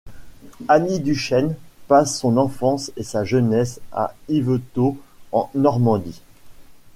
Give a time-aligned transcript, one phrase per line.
[0.67, 1.53] Annie Duchesne
[1.87, 4.97] passe son enfance et sa jeunesse à Yvetot
[5.31, 6.23] en Normandie.